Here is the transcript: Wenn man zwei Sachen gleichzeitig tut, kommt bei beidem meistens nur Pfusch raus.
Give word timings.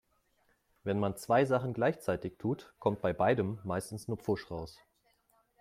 Wenn 0.83 0.97
man 0.97 1.15
zwei 1.15 1.45
Sachen 1.45 1.73
gleichzeitig 1.75 2.39
tut, 2.39 2.73
kommt 2.79 3.01
bei 3.03 3.13
beidem 3.13 3.59
meistens 3.63 4.07
nur 4.07 4.17
Pfusch 4.17 4.49
raus. 4.49 4.79